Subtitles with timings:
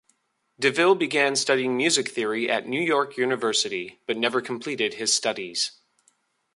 [0.59, 5.73] DeVille began studying music theory at New York University, but never completed his studies.